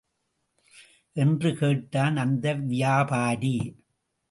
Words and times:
என்று 1.15 1.55
கேட்டான் 1.55 2.17
அந்த 2.17 2.53
வியாபாரி. 2.53 3.55